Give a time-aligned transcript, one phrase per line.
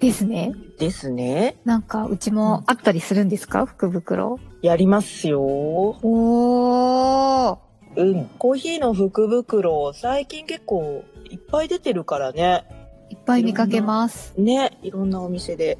[0.00, 1.56] ですねですね。
[1.64, 3.66] なんかうちもあったりするんですか？
[3.66, 5.42] 福袋やりますよ。
[5.42, 7.56] おー
[7.96, 8.26] うん。
[8.38, 12.64] コーヒーの福袋、最近結構いっぱい出てるからね。
[13.08, 14.78] いっぱい見かけますね。
[14.82, 15.78] いろんなお店で。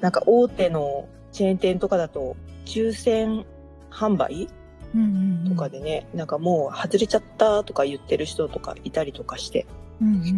[0.00, 3.44] なんか大手のチェーン店とかだと、抽選
[3.90, 4.48] 販売
[4.94, 9.66] うんうんうんとかでね、なんかもう外れちゃったとか言ってる人とかいたりとかして、
[10.00, 10.28] うんうんうんう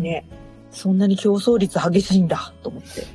[0.00, 0.28] んね。
[0.70, 3.06] そんなに競争率激しいんだと思って。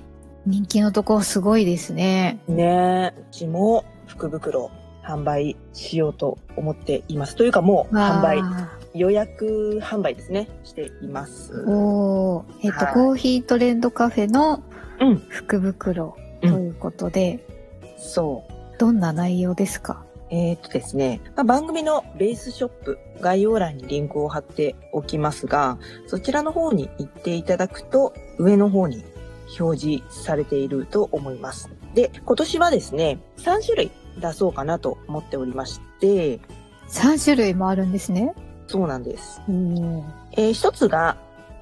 [0.46, 2.40] 人気のとこすごいですね。
[2.48, 4.72] ねうちも福袋
[5.04, 7.36] 販売しようと思っています。
[7.36, 11.54] というかもう販売、わ予約販売ですね、しています。
[11.54, 14.64] ーおーえっ、と、はいコーヒートレンドカフェの
[15.00, 17.46] うん福袋うんということで、
[17.98, 18.54] そう。
[18.80, 20.04] どんな内容ですか？
[20.34, 29.04] えーっとですね、まあ、番組のベースショップ概要欄にリンクを貼っておきますが、そちらの方に行っていただくと上の方に
[29.60, 31.70] 表示されていると思います。
[31.94, 36.40] で、今年はですね、3種類出そうかなと思っておりまして、
[36.90, 38.34] ?3 種類もあるんですね。
[38.66, 39.40] そうなんです。
[39.48, 39.52] お
[40.32, 41.16] えー一つが、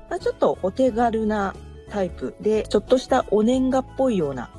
[0.10, 1.56] まあ、ちょっとお手軽な
[1.90, 4.50] タイプで、ちょっとしたお年賀っぽいような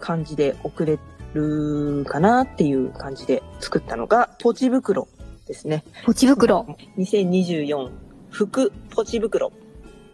[0.00, 0.98] 感じで送れ
[1.34, 5.08] るかなっていう感じで作ったのが、ポチ袋
[5.46, 5.84] ですね。
[6.04, 6.66] ポチ袋。
[6.98, 7.90] 2024
[8.30, 9.52] 福ポチ袋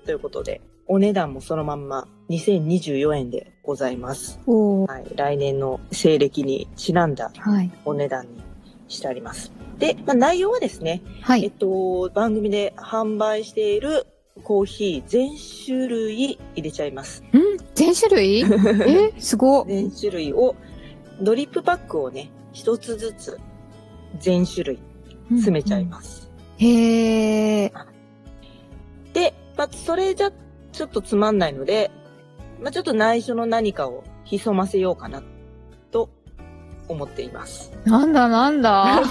[0.04, 4.38] ということで、お値段もそのまんま2024円でございます。
[4.46, 7.70] はい、来年の西暦にちなんだはい。
[7.84, 8.42] お値段に
[8.88, 9.52] してあります。
[9.78, 11.50] で、まあ、内容はですね、えっはい。
[11.50, 14.06] と、番組で販売している
[14.42, 15.30] コーヒー全
[15.66, 17.22] 種類入れちゃいます。
[17.22, 17.26] ん？
[17.74, 18.40] 全種類？
[18.86, 19.12] え？
[19.18, 19.66] すごっ。
[19.66, 20.54] 全種類を、
[21.20, 23.38] ドリップパックをね、一つずつ
[24.18, 24.78] 全種類
[25.30, 26.22] 詰めちゃいます。
[26.22, 26.30] す。
[26.58, 27.72] へー。
[29.12, 30.30] で、まあ、それじゃ
[30.72, 31.90] ちょっとつまんないので、
[32.60, 35.22] まあ、ちょっと内緒の何かを潜ませようかな
[35.90, 36.10] と
[36.88, 37.72] 思っています。
[37.84, 39.02] なんだなんだ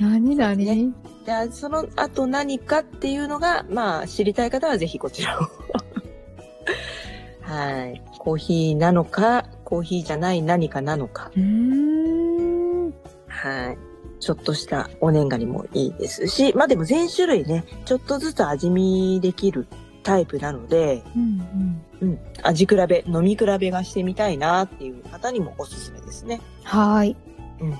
[0.00, 0.92] 何 何、ね
[1.24, 5.42] じゃあ、その後何かっていうのが、まあ、知りたい方はぜひこちらを。
[7.42, 8.02] はい。
[8.18, 11.30] コーヒーなのか、コーヒーじゃない何かなのか。
[13.26, 13.78] はい。
[14.20, 19.66] ちょっとしたお年賀にもいいですし、まあでも全種類ね、ちょっとずつ味見できる
[20.02, 22.10] タイプなので、うんうん。
[22.10, 26.42] うん、味比べ、飲み比べがしてみたいなっていう方にもおすすめですね。
[26.64, 27.16] はーい。
[27.60, 27.72] うん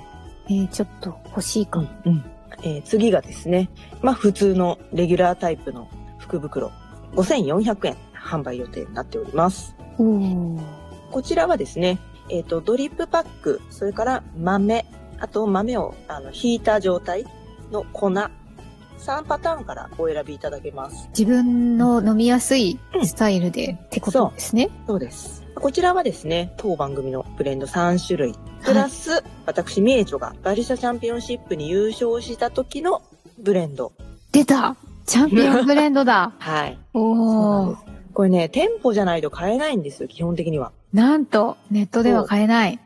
[0.47, 1.89] えー、ちょっと欲しいかも。
[2.07, 2.25] うん。
[2.63, 3.69] えー次がですね、
[4.01, 6.73] まあ普通のレギュラータイプの福袋、
[7.17, 9.77] 5400円販売予定になっております。
[9.99, 10.82] おー
[11.13, 11.99] こちらはですね、
[12.31, 14.87] えっ、と、ドリップパック、それから豆、
[15.19, 17.27] あと豆をあの引いた状態
[17.71, 21.09] の粉、3パターンからお選びいただけます。
[21.11, 24.71] 自分の飲みやすいスタイルでってことですね。
[24.87, 25.45] そうです。
[25.55, 28.35] こちらはですね、当番組のブレンド3種類、
[28.65, 33.03] プラス、私、ミエチョがバリスタチャンピオンシップに優勝した時の
[33.39, 33.93] ブレンド。
[34.33, 36.79] 出たチャンピオンブレンドだ はい。
[36.95, 37.83] おーんです。
[38.15, 40.73] これね、店舗じゃないと買えないんですよ、基本的には。
[40.93, 42.79] なんと、ネットでは買えない。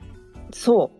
[0.53, 0.91] そ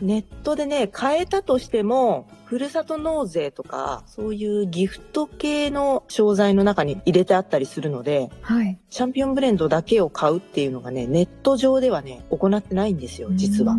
[0.00, 0.04] う。
[0.04, 8.78] ネットでね、買えたとしても、ふるさと納税とか、そういうギフト系の商材の中に入れてあったりするので、はい。
[8.90, 13.78] チャンピオンブレンドだけを買うっていうのがね、ネット上ではね、行ってないんですよ、実はうー。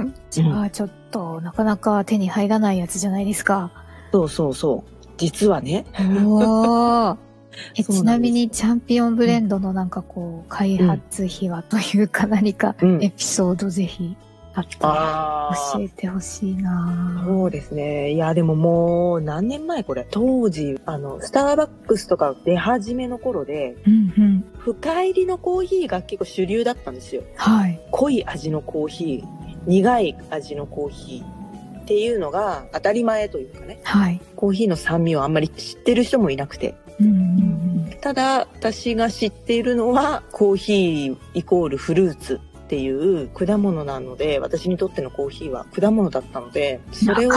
[0.00, 0.14] ん。
[0.30, 3.70] じゃあ、ちょっと、なかなか手に入らないやつじゃないですか。
[4.12, 5.06] そうそうそう。
[5.16, 5.86] 実はね。
[6.24, 7.16] おー。
[7.76, 14.16] えちなみにチャンピオンブレンドのなんかこう、開発秘話というか何かうんエピソードぜひ
[14.54, 18.12] あったらあ教えてほしいなそうですね。
[18.12, 20.06] いや、でももう何年前これ。
[20.10, 24.44] 当時、あの、スターバックスとか出始めの頃で、うんうん。
[24.58, 27.22] 深入りのコーヒーが結構主流だったんですよ。
[27.36, 27.80] はい。
[27.90, 34.20] 濃い味のコーヒー苦い味のコーヒーっていうのが当たり前というかね、はい。
[34.36, 36.74] コーヒーの酸味をあんまり知ってる人もいなくて。
[37.00, 37.10] うんう
[37.46, 37.60] ん
[38.00, 47.32] ただ、私が知っているのは、コーヒーイコールフルーツっていう果物なので、私にとってのコーヒーは果物だったので、それを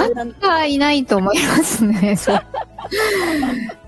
[0.66, 2.16] いないと思いますね。
[2.16, 2.42] そう。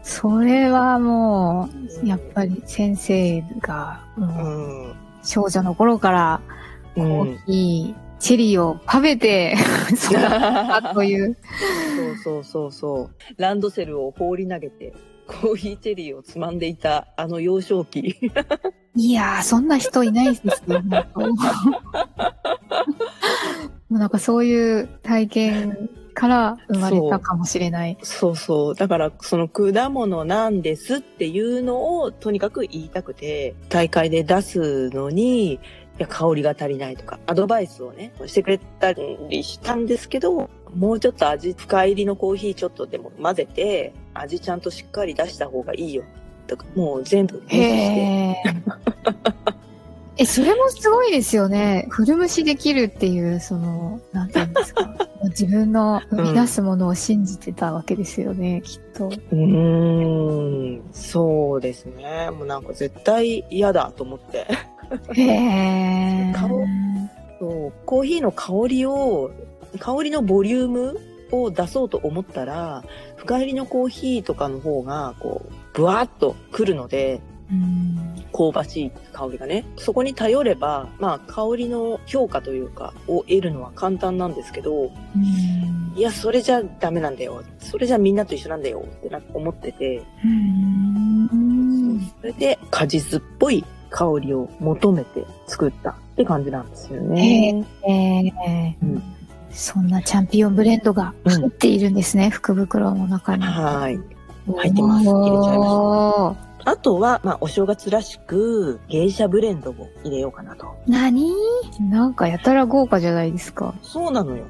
[0.03, 1.69] それはも
[2.03, 4.95] う、やっぱり先生が、もううん。
[5.23, 6.41] 少女の頃から
[6.95, 7.37] うコーん。
[7.45, 9.55] ヒー、チェリーを食べて、
[9.93, 11.37] 育ったという。
[11.95, 13.41] そうそうそうそう。
[13.41, 14.93] ランドセルを放り投げて、
[15.27, 18.15] コーヒーチェリーをつまんでいたあの幼少期。
[18.95, 20.81] いやー、そんな人いないですよ、
[23.89, 27.97] なんかそういう体験から生まれたかもしれない。
[28.01, 28.75] そうそう。
[28.75, 35.59] だから、その果物なんですっていうのをとにかく言いたくて、大会で出すのに、い
[35.97, 46.03] や、香りが足りないとか、アドバイスをね、してくれたりしたんですけど、もうちょっと味、深入りのコーヒーちょっとでも混ぜて、味ちゃんとしっかり出した方がいいよ。
[46.47, 48.35] とか、もう全部無視して。
[50.17, 51.87] え、それもすごいですよね。
[51.89, 54.95] 古蒸しできるっていう、その、なんていうんですか。
[55.27, 59.07] 自分の生み出すものを信じてたわけですよね、きっと。
[59.07, 62.29] うーん、そうですね。
[62.31, 64.47] もうなんか絶対嫌だと思って。
[65.13, 66.33] へー。
[66.39, 66.65] 顔
[67.39, 69.31] そう、コーヒーの香りを、
[69.79, 70.99] 香りのボリューム
[71.31, 72.83] を出そうと思ったら、
[73.17, 78.25] 深入りのコーヒーとかの方が、こう、ブワーッと来るので、うん。
[78.33, 79.65] 香ばしい香りがね。
[79.77, 84.91] そこに頼れば、まあ、香りの評価というか、を得るのは簡単なんですけど、うん
[85.95, 87.41] いや、それじゃダメなんだよ。
[87.57, 97.65] それじゃみんなと一緒なんだよってな思ってて、うんそれで果実っぽい香りを求めて作ったって感じなんですよね。
[97.87, 99.14] ええうん
[99.55, 103.43] そんなチャンピオンブレンドが入っているんですね、福袋の中に。
[103.43, 103.99] はい。
[104.53, 110.75] 入ってます入れちゃいまおーあとは、まあ、お正月らしく、芸者ブレンドを入れようかなと。
[110.87, 111.31] 何？
[111.79, 113.75] なんかやたら豪華じゃないですか。
[113.83, 114.45] そうなのよ。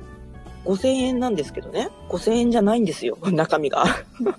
[0.65, 1.89] 5000円なんですけどね。
[2.09, 3.85] 5000円じゃないんですよ、 中身が。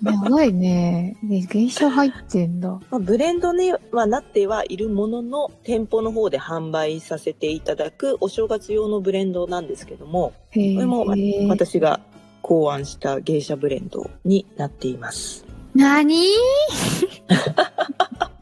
[0.03, 1.17] やばいね。
[1.23, 2.69] で、芸者入ってんだ。
[2.91, 11.47] まあ、ブレンドにはなってはいるものの、店舗の方で販売させていただくお正月用のブレンドなんですけども、へこれもえ。
[11.47, 11.99] 私が
[12.41, 15.45] 考案した芸者ブレンドになっています。
[15.73, 16.27] 何？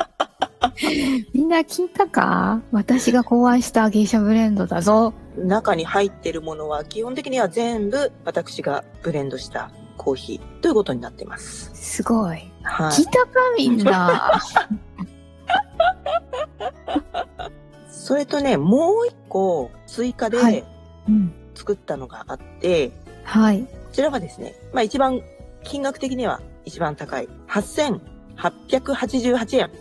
[1.34, 2.62] みんな聞いたか？
[2.72, 5.14] 私が考案した芸者ブレンドだぞ。
[5.38, 11.72] 中に入っているものは基本的には全部私がブレンドしたコーヒーということになってます。
[11.74, 12.52] すごい。
[12.64, 12.92] はい。
[12.92, 13.30] 聞いたか？
[13.58, 14.40] みんな。
[17.90, 20.64] それとね、もう一個追加はいで
[21.10, 21.34] うん。
[21.56, 22.92] 作ったのがあって、
[23.24, 23.64] はい。
[23.64, 25.22] こちらはですね、まあ一番、
[25.64, 29.72] 金額的には一番高い、8888円。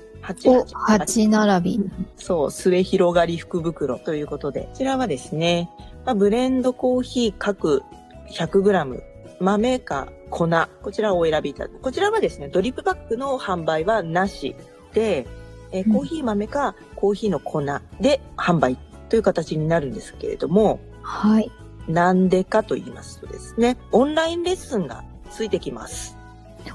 [0.47, 1.91] お、88八並び。
[2.17, 5.71] そう、末広がり福袋ということで、こちらはですね、
[6.05, 7.83] まあ、ブレンドコーヒー各
[8.31, 9.03] 100g、
[9.41, 10.49] 豆か粉、
[10.83, 11.81] こちらをお選びいただく。
[11.81, 14.57] こちらはですね、ドリップバッグの販売はなし
[14.93, 15.27] で、
[15.73, 17.63] えーうんコーヒー豆かコーヒーの粉
[18.01, 21.51] で販売という形になるんですけれども、はい。
[21.89, 26.17] なんでかと言いますとですね、オンラインレッスンがついてきます。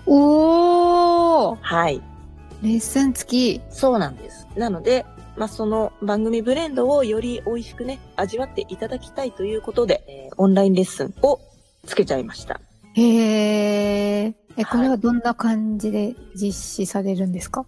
[0.06, 2.02] おーはい。
[2.62, 3.62] レッスン付き。
[3.70, 4.48] そうなんです。
[4.58, 5.06] なので、
[5.38, 11.42] まあ、その番組ブレンドをより美味しくね、味わっていただきたいということで、えーオンラインレッスンを
[11.86, 12.62] つけちゃいました。
[12.94, 14.34] へー。
[14.58, 17.66] え、これははどんな感じで実施されるんですか？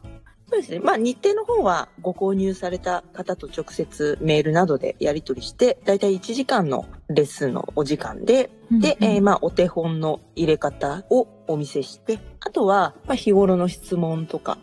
[0.49, 0.79] そうですね。
[0.79, 14.57] まあ、日程の方はご購入された方と直接メールなどでやり取りして、だいたい1時間のレッスンのお時間で、で、えーまあ、お手本の入れ方をお見せして、あとは、まあ、日頃の質問とか、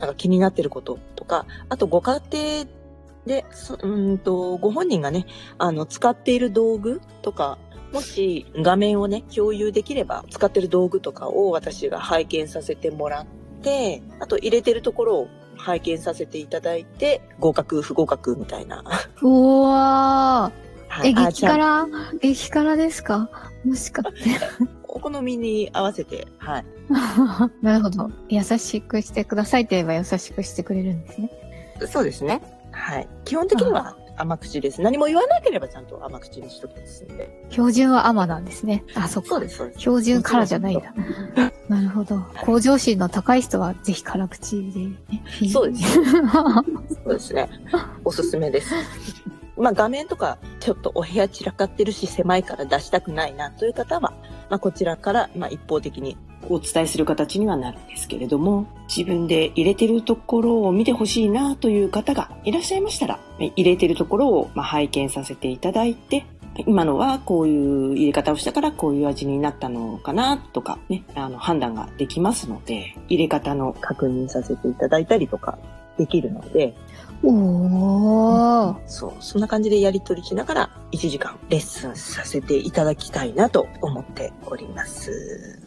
[0.00, 2.64] なんか気になってることとか、あとご家庭
[3.26, 5.26] で、そうーんと、ご本人がね、
[5.58, 7.58] あの、使っている道具とか、
[7.92, 13.26] もし画面をね、共有できれば、使ってる道具とかを私が拝見させてもらっ
[13.62, 18.82] て、あと入れてるところを拝見させていただいて、合格、不合格みたいな。
[19.22, 19.28] う
[19.62, 20.64] わー。
[20.68, 21.88] え、はいあ激辛？
[22.20, 23.30] 激辛ですか？
[23.64, 24.30] もしかして。
[24.88, 26.64] お好みに合わせて、はい。
[27.62, 28.10] なるほど。
[28.28, 31.30] 優しくしてくださいって言えば優しくしてくれるんですね。
[31.90, 32.40] そうですね。
[32.70, 33.08] はい。
[33.24, 34.80] 基本的には甘口です。
[34.82, 37.46] 何も言わなければちゃんと甘口にしときますんで。
[37.50, 38.84] 標準は甘なんですね。
[38.94, 39.30] あ、そっか。
[39.30, 39.80] そうです、そうです。
[39.80, 40.94] 標準辛じゃないんだ。
[41.68, 42.20] なるほど。
[42.42, 44.96] 向上心の高い人はぜひ辛口で、ね。
[45.52, 46.00] そうですそ
[47.06, 47.48] うですね。
[48.04, 48.74] おすすめです。
[49.56, 54.14] まあ画面とかちょっとお部屋散らかってるし狭いから出したくないなという方は、
[54.48, 56.16] まあこちらからまあ一方的に。
[56.50, 66.26] お伝えする形にはなるんですけれども、自分で入れてるところを見てほしいなという方がいらっしゃいましたら、入れてるところをまあ拝見させていただいて、
[66.66, 75.58] 今のはこういう入れ方をしたからこういう味になったのかなとかね、あの判断ができますので、入れ方の確認させていただいたりとか
[75.98, 76.74] できるので、
[77.22, 78.76] おー。
[78.86, 85.60] そう、そんな感じでやり取りしながら1時間レッスンさせていただきたいなと思っております。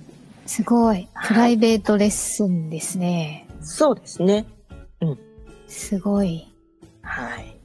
[0.46, 1.08] すごい。
[1.28, 3.48] プライベートレッスンですね。
[3.62, 4.46] そうですね。
[5.68, 6.48] すごい。
[7.02, 7.58] はい。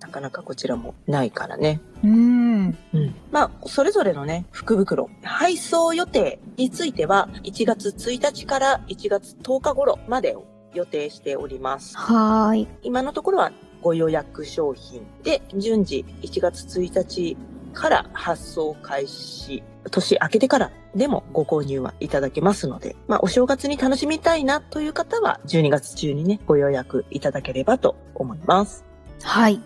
[0.00, 1.80] なかなかこちらもないからね。
[2.04, 2.66] うん。
[2.94, 3.14] うん。
[3.32, 10.44] まあ、それぞれのね、福袋、配送予定については、1月1日から1月10日頃までを
[10.78, 11.96] 予定しております。
[11.96, 12.68] はーい。
[12.82, 17.36] 今のところはご予約商品で、順次1月1日
[17.72, 28.84] から発送開始、年明けてからでもご購入はいただけますので、まあ、お正月に楽しみたいなという方は、12月中にね、ご予約いただければと思います。
[29.22, 29.60] はい。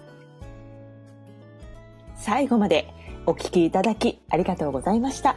[2.16, 2.86] 最後まで
[3.26, 5.36] お聞きいただきありがとうございました。